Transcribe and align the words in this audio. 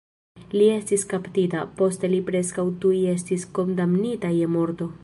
Li 0.53 0.69
estis 0.75 1.03
kaptita, 1.11 1.61
poste 1.81 2.11
li 2.15 2.23
preskaŭ 2.31 2.67
tuj 2.87 2.97
estis 3.13 3.47
kondamnita 3.61 4.35
je 4.41 4.55
morto. 4.59 4.95